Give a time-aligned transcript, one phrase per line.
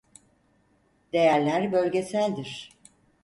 [1.13, 2.69] Değerler bölgeseldir